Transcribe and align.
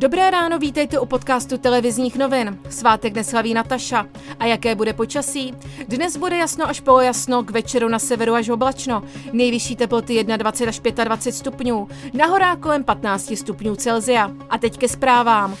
Dobré 0.00 0.30
ráno, 0.30 0.58
vítejte 0.58 0.98
u 0.98 1.06
podcastu 1.06 1.58
televizních 1.58 2.16
novin. 2.16 2.58
Svátek 2.70 3.14
neslaví 3.14 3.54
Nataša. 3.54 4.06
A 4.38 4.46
jaké 4.46 4.74
bude 4.74 4.92
počasí? 4.92 5.54
Dnes 5.88 6.16
bude 6.16 6.36
jasno 6.36 6.68
až 6.68 6.80
polojasno, 6.80 7.42
k 7.42 7.50
večeru 7.50 7.88
na 7.88 7.98
severu 7.98 8.34
až 8.34 8.48
oblačno. 8.48 9.02
Nejvyšší 9.32 9.76
teploty 9.76 10.24
21 10.24 11.02
až 11.02 11.04
25 11.04 11.32
stupňů, 11.32 11.88
na 12.14 12.26
horách 12.26 12.58
kolem 12.58 12.84
15 12.84 13.32
stupňů 13.36 13.76
Celzia. 13.76 14.30
A 14.50 14.58
teď 14.58 14.78
ke 14.78 14.88
zprávám. 14.88 15.56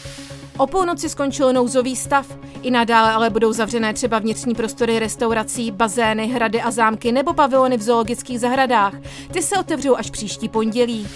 O 0.58 0.66
půlnoci 0.66 1.08
skončil 1.08 1.52
nouzový 1.52 1.96
stav. 1.96 2.38
I 2.62 2.70
nadále 2.70 3.12
ale 3.12 3.30
budou 3.30 3.52
zavřené 3.52 3.94
třeba 3.94 4.18
vnitřní 4.18 4.54
prostory 4.54 4.98
restaurací, 4.98 5.70
bazény, 5.70 6.26
hrady 6.26 6.62
a 6.62 6.70
zámky 6.70 7.12
nebo 7.12 7.32
pavilony 7.32 7.76
v 7.76 7.82
zoologických 7.82 8.40
zahradách. 8.40 8.94
Ty 9.32 9.42
se 9.42 9.58
otevřou 9.58 9.96
až 9.96 10.10
příští 10.10 10.48
pondělí. 10.48 11.08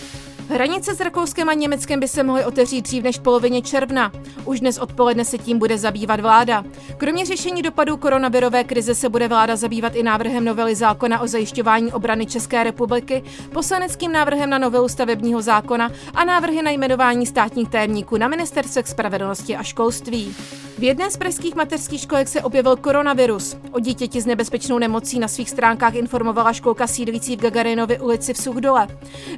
Hranice 0.49 0.95
s 0.95 1.01
Rakouskem 1.01 1.49
a 1.49 1.55
Německem 1.55 2.01
by 2.01 2.09
se 2.09 2.23
mohly 2.23 2.45
otevřít 2.45 2.83
dřív 2.83 3.05
než 3.05 3.19
v 3.19 3.23
polovině 3.23 3.63
června. 3.63 4.13
Už 4.45 4.61
dnes 4.61 4.79
odpoledne 4.79 5.25
se 5.25 5.39
tím 5.39 5.59
bude 5.59 5.79
zabývat 5.79 6.21
vláda. 6.21 6.65
Kromě 6.97 7.27
řešení 7.27 7.63
dopadů 7.63 7.97
koronavirové 7.97 8.65
krize 8.65 8.95
se 8.95 9.09
bude 9.09 9.29
vláda 9.29 9.57
zabývat 9.57 9.97
i 9.97 10.03
návrhem 10.03 10.45
novely 10.45 10.75
zákona 10.75 11.21
o 11.21 11.27
zajišťování 11.27 11.93
obrany 11.93 12.27
České 12.27 12.65
republiky, 12.65 13.23
poslaneckým 13.53 14.13
návrhem 14.13 14.51
na 14.51 14.59
novelu 14.59 14.89
stavebního 14.89 15.43
zákona 15.43 15.91
a 16.15 16.25
návrhy 16.25 16.63
na 16.63 16.71
jmenování 16.71 17.27
státních 17.27 17.69
tajemníků 17.69 18.17
na 18.17 18.29
ministerstvech 18.29 18.89
spravedlnosti 18.89 19.57
a 19.57 19.63
školství. 19.63 20.35
V 20.79 20.83
jedné 20.83 21.11
z 21.11 21.17
pražských 21.17 21.55
mateřských 21.55 22.01
školek 22.01 22.29
se 22.29 22.43
objevil 22.43 22.77
koronavirus. 22.77 23.57
O 23.73 23.81
dítěti 23.81 24.21
s 24.21 24.27
nebezpečnou 24.27 24.79
nemocí 24.79 25.19
na 25.19 25.29
svých 25.29 25.51
stránkách 25.51 25.95
informovala 25.95 26.53
školka 26.53 26.87
sídlící 26.87 27.37
v 27.37 27.41
Gagarinově 27.41 28.01
ulici 28.01 28.35
v 28.35 28.39
Suchdole. 28.39 28.89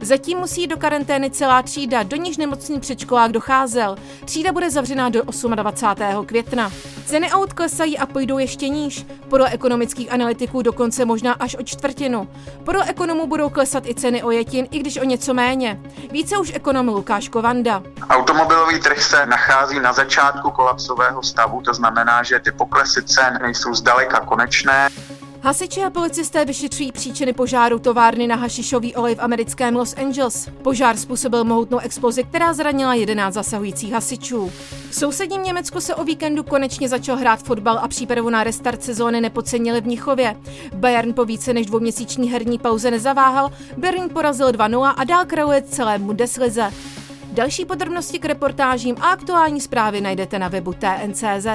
Zatím 0.03 0.39
musí 0.39 0.67
do 0.67 0.77
karantény 0.77 1.31
celá 1.31 1.63
třída, 1.63 2.03
do 2.03 2.17
níž 2.17 2.37
nemocný 2.37 2.81
předškolák 2.81 3.33
docházel. 3.33 3.97
Třída 4.25 4.53
bude 4.53 4.71
zavřená 4.71 5.09
do 5.09 5.23
28. 5.55 6.27
května. 6.27 6.73
Ceny 7.07 7.31
aut 7.31 7.53
klesají 7.53 7.99
a 7.99 8.07
půjdou 8.07 8.39
ještě 8.39 8.69
níž. 8.69 9.07
Podle 9.29 9.51
ekonomických 9.51 10.13
analytiků 10.13 10.63
dokonce 10.63 11.05
možná 11.05 11.33
až 11.33 11.57
o 11.61 11.63
čtvrtinu. 11.63 12.29
Podle 12.65 12.85
ekonomů 12.85 13.27
budou 13.27 13.49
klesat 13.49 13.87
i 13.87 13.95
ceny 13.95 14.23
ojetin, 14.23 14.69
i 14.71 14.79
když 14.79 14.97
o 14.97 15.05
něco 15.05 15.35
méně. 15.35 15.81
Více 16.11 16.39
už 16.39 16.53
ekonom 16.55 16.89
Lukáš 16.89 17.29
Kovanda. 17.29 17.83
Automobilový 18.09 18.81
trh 18.81 19.03
se 19.03 19.27
nachází 19.27 19.81
na 19.81 19.93
začátku 19.93 20.51
kolapsového 20.51 21.23
stavu, 21.23 21.63
to 21.63 21.75
znamená, 21.75 22.23
že 22.23 22.39
ty 22.39 22.53
poklesy 22.53 23.03
cen 23.03 23.39
nejsou 23.43 23.75
zdaleka 23.75 24.21
konečné. 24.21 24.89
Hasiči 25.47 25.83
a 25.83 25.91
policisté 25.91 26.45
vyšetřují 26.45 26.93
příčiny 26.93 27.33
požáru 27.33 27.79
továrny 27.79 28.27
na 28.27 28.37
hašišový 28.37 28.95
olej 28.95 29.15
v 29.15 29.19
americkém 29.19 29.77
Los 29.77 29.95
Angeles. 29.97 30.49
Požár 30.63 30.97
způsobil 30.97 31.45
mohutnou 31.45 31.79
explozi, 31.79 32.25
která 32.25 32.53
zranila 32.53 32.95
11 32.95 33.35
zasahujících 33.35 33.93
hasičů. 33.93 34.53
V 34.91 34.95
sousedním 34.95 35.43
Německu 35.43 35.81
se 35.81 35.95
o 35.95 36.05
víkendu 36.05 36.43
konečně 36.43 36.89
začal 36.89 37.17
hrát 37.17 37.43
fotbal 37.43 37.79
a 37.79 37.89
přípravu 37.89 38.31
na 38.31 38.45
restart 38.45 38.83
sezóny 38.83 39.21
nepodcenili 39.21 39.81
v 39.81 39.87
Mnichově. 39.87 40.37
Bayern 40.75 41.13
po 41.13 41.25
více 41.25 41.53
než 41.55 41.67
dvouměsíční 41.67 42.31
herní 42.31 42.59
pauze 42.59 42.91
nezaváhal, 42.91 43.53
Berlín 43.77 44.09
porazil 44.09 44.49
2-0 44.49 44.95
a 44.97 45.05
dál 45.05 45.25
kraluje 45.25 45.63
celé 45.63 45.99
Bundeslize. 45.99 46.73
Další 47.33 47.65
podrobnosti 47.65 48.19
k 48.19 48.25
reportážím 48.25 48.97
a 49.01 49.09
aktuální 49.09 49.61
zprávy 49.61 50.01
najdete 50.01 50.39
na 50.39 50.49
webu 50.49 50.73
TNCZ. 50.73 51.47